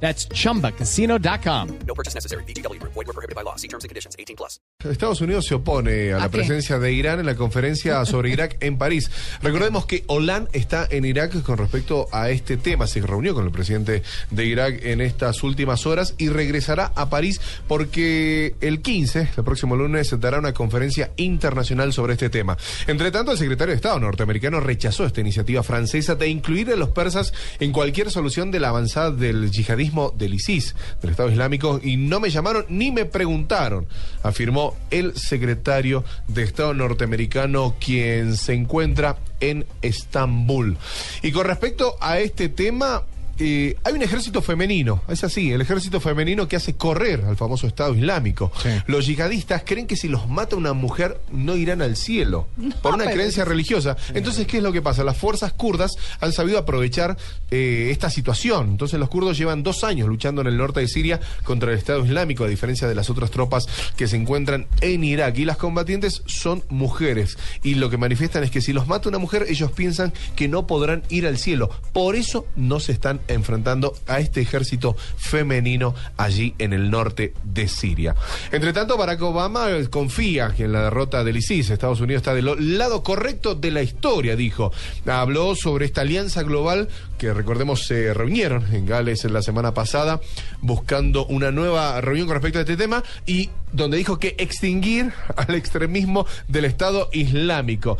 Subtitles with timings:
[0.00, 1.68] That's chumbacasino.com.
[1.86, 2.44] No purchase necessary.
[2.44, 2.80] BGW.
[2.82, 3.56] Void were prohibited by law.
[3.56, 4.14] See terms and conditions.
[4.18, 4.60] 18 plus.
[4.84, 8.78] Estados Unidos se opone a la presencia de Irán en la conferencia sobre Irak en
[8.78, 9.10] París.
[9.42, 12.86] Recordemos que Hollande está en Irak con respecto a este tema.
[12.86, 17.40] Se reunió con el presidente de Irak en estas últimas horas y regresará a París
[17.66, 22.56] porque el 15, el próximo lunes, se dará una conferencia internacional sobre este tema.
[22.86, 26.90] Entre tanto, el secretario de Estado norteamericano rechazó esta iniciativa francesa de incluir a los
[26.90, 29.85] persas en cualquier solución de la avanzada del yihadismo
[30.16, 33.86] del ISIS, del Estado Islámico, y no me llamaron ni me preguntaron,
[34.22, 40.76] afirmó el secretario de Estado norteamericano, quien se encuentra en Estambul.
[41.22, 43.02] Y con respecto a este tema,
[43.38, 47.66] eh, hay un ejército femenino, es así, el ejército femenino que hace correr al famoso
[47.66, 48.50] Estado Islámico.
[48.86, 52.46] Los yihadistas creen que si los mata una mujer no irán al cielo,
[52.82, 53.96] por una pero creencia religiosa.
[54.14, 55.04] Entonces, ¿qué es lo que pasa?
[55.04, 57.16] Las fuerzas kurdas han sabido aprovechar
[57.50, 58.70] eh, esta situación.
[58.70, 62.04] Entonces, los kurdos llevan dos años luchando en el norte de Siria contra el Estado
[62.04, 65.38] Islámico, a diferencia de las otras tropas que se encuentran en Irak.
[65.38, 67.36] Y las combatientes son mujeres.
[67.62, 70.66] Y lo que manifiestan es que si los mata una mujer, ellos piensan que no
[70.66, 71.70] podrán ir al cielo.
[71.92, 77.68] Por eso no se están enfrentando a este ejército femenino allí en el norte de
[77.68, 78.14] Siria.
[78.52, 82.34] Entre tanto, Barack Obama eh, confía que en la derrota del ISIS, Estados Unidos está
[82.34, 84.72] del lado correcto de la historia, dijo.
[85.06, 86.88] Habló sobre esta alianza global
[87.18, 90.20] que recordemos se reunieron en Gales en la semana pasada
[90.60, 95.54] buscando una nueva reunión con respecto a este tema y donde dijo que extinguir al
[95.54, 97.98] extremismo del Estado Islámico.